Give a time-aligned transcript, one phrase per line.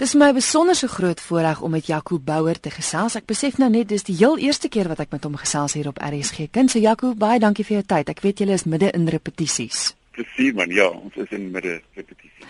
[0.00, 3.18] Dis my besonderse groot voorreg om met Jaco Bouwer te gesels.
[3.18, 5.90] Ek besef nou net dis die heel eerste keer wat ek met hom gesels hier
[5.90, 6.46] op RSG.
[6.48, 8.08] Kind, so Jaco, baie dankie vir jou tyd.
[8.08, 9.90] Ek weet julle is midde in repetisies.
[10.16, 12.46] Presies man, ja, ons is in midde repetisies.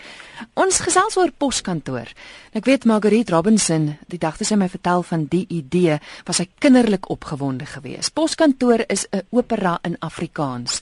[0.63, 2.13] Ons gesels oor poskantoor.
[2.55, 6.47] Ek weet Marguerite Robinson, die dag toe sy my vertel van die idee, was sy
[6.63, 8.13] kinderlik opgewonde geweest.
[8.15, 10.79] Poskantoor is 'n opera in Afrikaans.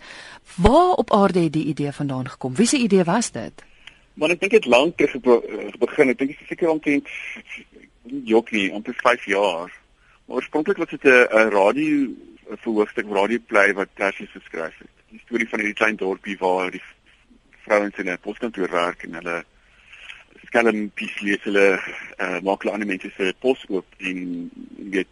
[0.62, 2.54] Waar op aarde het die idee vandaan gekom?
[2.54, 3.69] Wie se idee was dit?
[4.20, 6.12] Maar ek dink dit lank terug eh, begin.
[6.12, 7.08] Ek dink dit seker omtrent
[8.28, 9.72] jokkie omtrent 5 jaar.
[10.26, 12.10] Maar oorspronklik was dit 'n radio
[12.58, 14.96] verhoogstuk radioplay wat Tersius geskryf het.
[15.10, 16.84] Die storie van hierdie klein dorpie waar die
[17.64, 19.44] vrouens in 'n poskantoor werk en hulle
[20.46, 21.80] skelm pieslees hulle
[22.18, 25.08] uh, maak hulle ander mense se pos oop en weet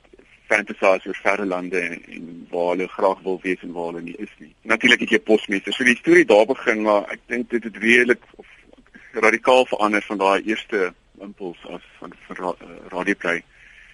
[0.50, 4.18] fantasize oor verre lande en, en waar hulle graag wil wees en waar hulle nie
[4.18, 4.54] is nie.
[4.62, 5.72] Natuurlik het jy posmense.
[5.72, 8.48] So die storie daar begin maar ek dink dit het redelik of
[9.14, 13.44] radikaal verander van daai eerste impuls af van, van ra, uh, radioplay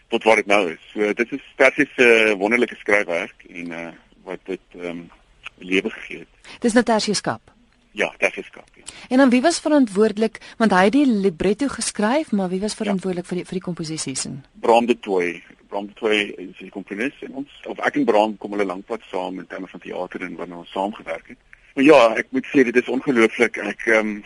[0.07, 0.83] tot wat dit nou is.
[0.93, 3.89] So dit is Persie se uh, wonderlike skryfwerk en uh,
[4.23, 5.09] wat dit ehm um,
[5.57, 6.53] lewe gegee het.
[6.59, 7.53] Dis Natasha Skap.
[7.93, 8.65] Ja, is skop.
[8.75, 8.83] Ja.
[9.09, 13.25] En dan wie was verantwoordelik want hy het die libretto geskryf, maar wie was verantwoordelik
[13.25, 13.29] ja.
[13.29, 15.43] vir die vir die komposisies en Bram de Tooi.
[15.69, 19.05] Bram de Tooi is die komponis en ons of ek en Bram kom hulle lankpad
[19.11, 21.37] saam in terme van teater en wanneer ons saam gewerk het.
[21.75, 23.61] Maar ja, ek moet sê dit is ongelooflik.
[23.61, 24.17] Ek ehm um,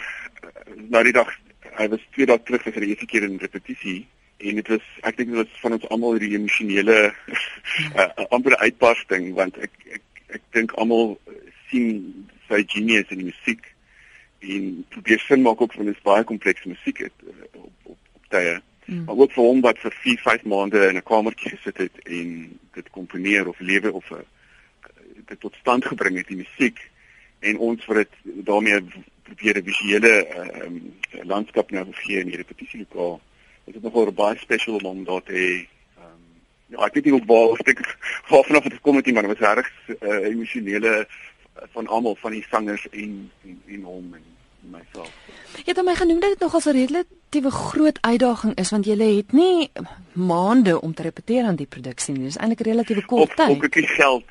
[0.89, 1.31] nou die dag
[1.77, 5.17] hy was twee dae terug vir die eerste keer in repetisie en dit was ek
[5.17, 10.03] dink dit was van ons almal hierdie emosionele uh, amper uitbarsting want ek ek
[10.37, 11.17] ek dink almal
[11.69, 12.01] sien
[12.47, 13.65] sy genius in die musiek
[14.47, 18.25] en probeer sin maak ook van 'n baie komplekse musiek het uh, op op op
[18.29, 18.61] tye.
[18.85, 19.03] Mm.
[19.03, 22.59] Maar ook vir hom wat vir 4, 5 maande in 'n kamertjie gesit het en
[22.73, 24.25] dit komponeer of lewe of 'n
[25.25, 26.79] dit tot stand gebring het die musiek
[27.39, 28.13] en ons vir dit
[28.45, 28.81] daarmee
[29.27, 30.77] probeer 'n visuele uh, um,
[31.31, 33.19] landskap nou gee in die repetitielokaal.
[33.65, 35.51] Dit is nogal baie special om daar te hê.
[36.03, 36.23] Um,
[36.73, 37.83] ja, ek weet nie hoe waar ek
[38.31, 41.07] waarvan af dit kom met nie, maar dit was reg uh, emosionele
[41.73, 44.25] van almal van die sangers en en, en hom en
[44.71, 45.11] myself.
[45.63, 49.31] Jy het my genoem dat dit nogal 'n relatiewe groot uitdaging is want jy het
[49.31, 49.69] nie
[50.13, 52.23] maande om te repeteer aan die produksie nie.
[52.23, 53.49] Dis eintlik relatiewe kort tyd.
[53.49, 54.25] Ook 'n bietjie geld.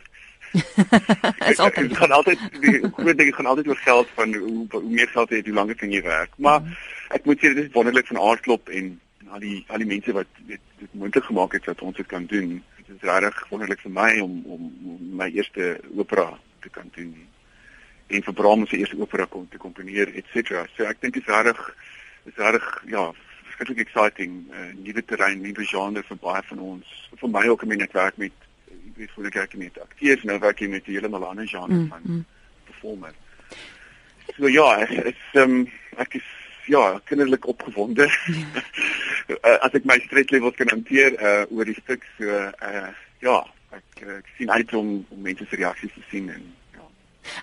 [1.49, 5.09] Dit altyd gaan altyd die groot ding gaan altyd oor geld van hoe hoe meer
[5.09, 6.33] geld jy het, hoe langer kan jy werk.
[6.37, 6.79] Maar mm.
[7.19, 8.95] ek moet sê dit is wonderlik van aardklop en
[9.31, 12.27] al die al die mense wat dit dit moontlik gemaak het dat ons dit kan
[12.27, 12.59] doen.
[12.83, 16.31] Dit is regtig wonderlik vir my om om, om my eerste opera
[16.61, 17.15] te kan doen
[18.07, 20.67] en vir Brahms se eerste opera kom te komponeer et cetera.
[20.77, 21.63] So ek dink dit is reg
[22.27, 23.09] is reg ja,
[23.47, 26.87] verskriklik exciting, 'n uh, nuwe terrein, nuwe genre vir baie van ons.
[27.21, 30.39] Vir my ook om in netwerk met ek weet hoe ek werk met akteurs nou
[30.39, 32.25] werk ek met 'n hele ander genre mm, van mm.
[32.65, 33.15] performer.
[34.37, 35.67] So ja, ek is um,
[35.97, 36.27] ek is
[36.67, 38.11] ja, kinderlik opgewonde.
[39.29, 42.91] uh, as ek my stress levels kan hanteer uh, oor die stuk so uh,
[43.25, 43.41] ja,
[43.77, 46.43] ek ek sien uit om om mense se reaksies te sien en
[46.77, 46.85] ja.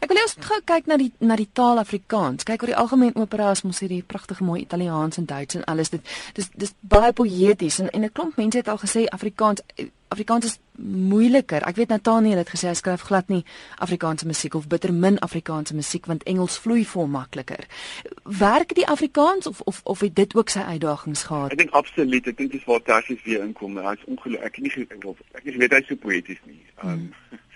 [0.04, 2.48] Ek wil ons gou kyk na die na die taal Afrikaans.
[2.48, 5.94] Kyk oor die algemeen opera as mos hierdie pragtige mooi Italiaans en Duits en alles
[5.96, 9.64] dit dis dis baie poëties en en 'n klomp mense het al gesê Afrikaans
[10.14, 11.64] Afrikaans is moeiliker.
[11.66, 13.42] Ek weet Nathaniel het gesê hy skryf glad nie
[13.82, 17.66] Afrikaanse musiek of bitter min Afrikaanse musiek want Engels vloei vol makliker.
[18.40, 21.56] Werk die Afrikaans of of of het dit ook sy uitdagings gehad?
[21.56, 22.28] Ek dink absoluut.
[22.30, 23.80] Ek dink dis waar Tarsies weer inkom.
[23.82, 24.46] Hy's ongelooflik.
[24.50, 24.74] Ek nie
[25.34, 26.62] ek nie weet hy so poeties nie.
[26.84, 27.40] Um, hmm.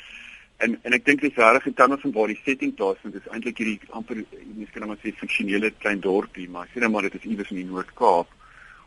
[0.57, 3.13] En en ek dink dis reg in terme van waar die setting plaasvind.
[3.13, 7.05] Dis eintlik hierdie amper mens kan maar sê funksionele klein dorpie, maar sien nou maar
[7.05, 8.31] dit is iewers in die Noord-Kaap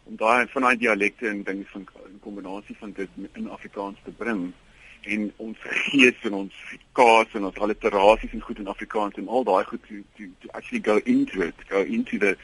[0.04, 4.10] om daai van daai dialekte en dinge van 'n kombinasie van dit in Afrikaans te
[4.10, 4.52] bring
[5.02, 6.54] en ons gees en ons
[6.92, 10.48] kaas en ons alliterasies en goed in Afrikaans en al daai goed to, to to
[10.52, 12.36] actually go into it go into the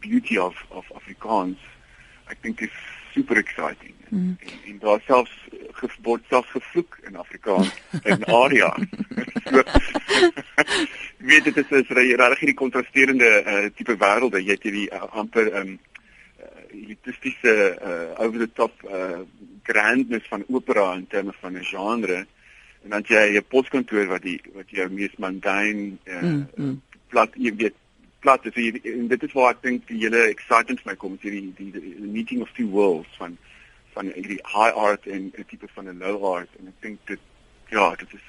[0.00, 1.58] beauty of of Afrikaans
[2.30, 2.70] I think is
[3.12, 3.94] super exciting.
[4.08, 4.36] Mm.
[4.40, 7.70] en, en daar selfs gebod selfs gevloek in Afrikaans
[8.02, 8.76] in aria
[9.50, 9.62] so,
[11.28, 14.42] weet dit is is regtig hierdie kontrasterende uh, tipe wêrelde.
[14.44, 15.78] Jy het hierdie uh, amper um,
[16.70, 19.22] elitistiese uh over the top uh
[19.62, 22.26] grandness van opera in terme van 'n genre.
[22.82, 26.82] En dan jy 'n poskantoor wat die wat jou mees mundane uh mm, mm.
[27.08, 27.74] plat jy weet
[28.20, 28.54] plat is.
[28.54, 31.94] Jy, en dit is waar ek dink die hele excitement my kom die die die
[32.00, 33.36] meeting of two worlds van
[33.94, 36.50] van die high art en 'n tipe van 'n low art.
[36.58, 37.20] En ek dink dit
[37.68, 38.26] ja dit is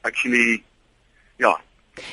[0.00, 0.62] actually
[1.36, 1.60] ja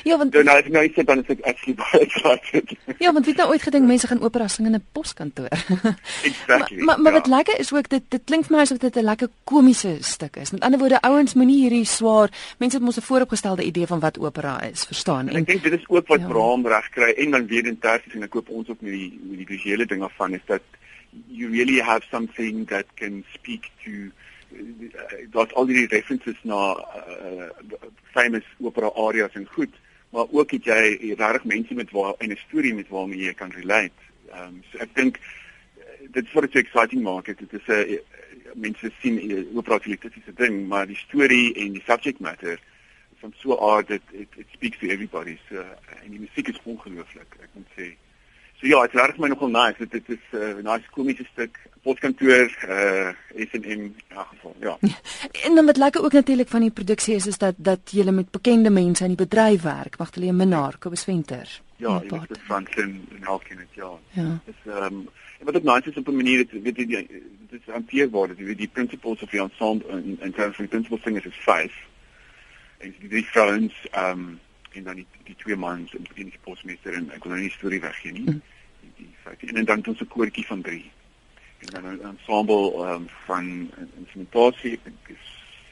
[0.04, 2.76] Ja, want nou nou nou sê dan is ek actually baie excited.
[2.98, 5.48] Ja, want weet nou ooit gedink mense gaan opera sing in 'n poskantoor.
[6.30, 6.78] exactly.
[6.78, 7.18] Maar maar ja.
[7.18, 10.36] wat lekker is ook dit dit klink vir my asof dit 'n lekker komiese stuk
[10.36, 10.50] is.
[10.50, 14.18] Met ander woorde, ouens moenie hierdie swaar mense het mos 'n vooropgestelde idee van wat
[14.18, 15.28] opera is, verstaan?
[15.28, 16.26] En, en ek dink dit is ook wat ja.
[16.26, 19.20] Braam reg kry en dan weer in tersies en ek koop ons ook met die
[19.22, 20.62] met die visuele ding af van is dat
[21.28, 24.10] you really have something that can speak to
[25.30, 27.48] dat al die references na uh,
[28.14, 29.74] famous opera areas en goed
[30.16, 33.50] maar ook het jy regtig mense met waar en 'n storie met waarmee jy kan
[33.50, 34.00] relate.
[34.30, 35.18] Ehm um, so ek dink
[36.10, 37.24] dit is wat dit so exciting maak.
[37.26, 38.00] Dit is 'n
[38.54, 42.60] mense sien opera as 'n ding, maar die storie en die subject matter
[43.20, 45.38] van so aard dit it, it speaks to everybody.
[45.48, 45.64] So
[46.04, 47.36] en die musiek is ongelooflik.
[47.40, 47.96] Ek moet sê
[48.56, 49.76] So ja, dit werk my nogal nice.
[49.78, 51.58] Dit, dit is 'n uh, nice komiese stuk.
[51.82, 54.56] Poskantoor uh SNM in elk geval.
[54.60, 54.78] Ja.
[55.46, 58.30] en dan wat lekker ook natuurlik van die produksie is is dat dat jy met
[58.30, 59.98] bekende mense in die bedryf werk.
[59.98, 61.60] Magdalene Minnar, Kobus Venter.
[61.76, 63.90] Ja, dit is Franklin en Alkin het ja.
[64.10, 64.40] Ja.
[64.44, 65.08] Dis ehm um,
[65.40, 67.06] wat ook nice is op 'n manier dit weet jy
[67.50, 68.28] dit is hanteerbaar.
[68.28, 71.36] Dit weet die principles of the ensemble in in terms of the principal singers is
[71.36, 71.72] 5.
[72.78, 74.40] En die drie vrouens ehm um,
[74.76, 77.80] en dan die, die twee mans in die posmeester en ek wil nou nie storie
[77.80, 78.26] weggee nie.
[78.26, 78.42] Mm.
[78.82, 80.84] Die, die feit en dan het ons 'n koortjie van 3.
[81.58, 85.24] En dan 'n ensemble um, van instrumentasie ek is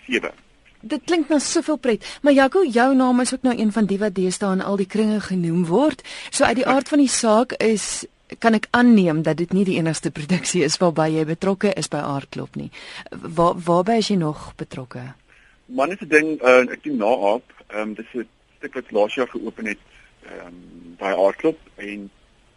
[0.07, 0.33] 7.
[0.81, 3.99] Dit klink nou soveel pret, maar Jaco, jou naam is ook nou een van die
[3.99, 6.03] wat deesdae in al die kringe genoem word.
[6.31, 8.05] So uit die aard van die saak is
[8.39, 12.01] kan ek aanneem dat dit nie die enigste produksie is waarby jy betrokke is by
[12.05, 12.71] Aardklop nie.
[13.11, 15.13] Waar waarby is jy nog betrokke?
[15.67, 17.53] Man is 'n ding uh, ek doen na Aap.
[17.69, 18.29] Ehm um, dis 'n
[18.65, 19.83] stuk wat laas jaar geopen het
[20.25, 22.11] ehm um, by Aardklop en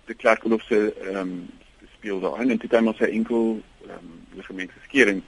[0.07, 1.49] die Klerkolof se ehm um,
[1.97, 5.23] speel daar en dit het hom sy enkel ehm um, ligament geskering.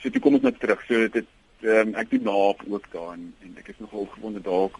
[0.00, 0.80] So toe kom ons net terug.
[0.88, 1.26] So dit
[1.60, 4.78] ehm um, ek doen naap ook daar en, en ek is nogal gewonde daar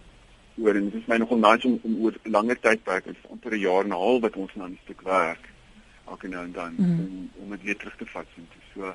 [0.61, 3.52] oor en dit is my nogal nice om, om oor langer tydperk, dit is amper
[3.56, 5.49] 'n jaar en 'n half wat ons aan die stuk werk.
[6.08, 7.00] Elke nou en dan mm.
[7.00, 8.43] om om dit weer terug te vat so.
[8.75, 8.94] So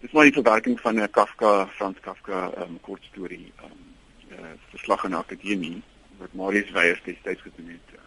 [0.00, 3.52] dis maar die verwerking van 'n Kafka, Frans Kafka ehm um, kort storie.
[3.62, 3.87] Um,
[4.30, 5.82] uh, verslag in akademie
[6.18, 7.98] wat Marius Weyers destyds gedoen het.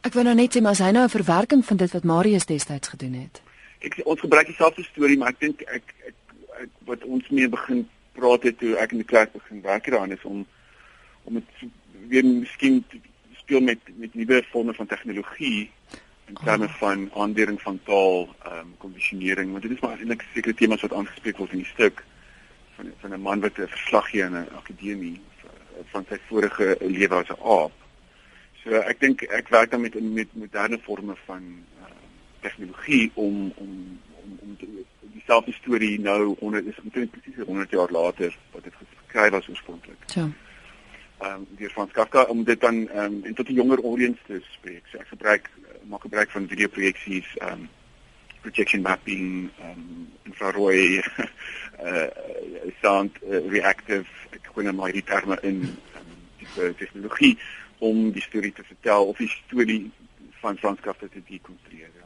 [0.00, 2.46] Ek wou nou net sê maar as hy nou 'n verwerking van dit wat Marius
[2.46, 3.42] destyds gedoen het.
[3.80, 6.14] Ek ons gebruik dieselfde storie maar ek dink ek, ek
[6.62, 10.12] ek wat ons mee begin praat het toe ek in die klas begin werk daaraan
[10.12, 10.46] is om
[11.24, 11.70] om dit
[12.08, 12.84] weer miskien
[13.34, 15.70] speel met met nuwe vorme van tegnologie
[16.26, 16.74] in terme oh.
[16.78, 20.94] van aandering van taal, ehm um, kondisionering want dit is maar eintlik sekere temas wat
[20.94, 22.04] aangespreek word in die stuk
[22.76, 25.20] van van 'n man wat 'n verslag gee in 'n akademie
[25.90, 27.72] van sy vorige lewe as 'n aap.
[28.62, 31.42] So ek dink ek werk dan met met moderne forme van
[31.80, 31.86] uh,
[32.40, 34.56] tegnologie om om om om
[35.12, 39.98] dieselfde storie nou onder is omtrent presies 100 jaar later wat dit geskryf was oorspronklik.
[40.06, 40.30] Ja.
[41.18, 44.40] Ehm um, deur Frans Kafka om dit dan ehm um, tot 'n jonger audience te
[44.50, 44.82] spreek.
[44.86, 45.50] So ek gebruik
[45.84, 47.68] maak gebruik van videoprojeksies ehm um,
[48.42, 51.00] projection mapping um infrarooi
[51.86, 52.08] uh
[52.82, 54.06] sound uh, reactive
[54.36, 55.64] ek kon net maar die terme in
[55.98, 57.34] um, die tegnologie
[57.82, 59.82] om die storie te vertel of die storie
[60.42, 62.01] van Frans Kafka te dekonstrueer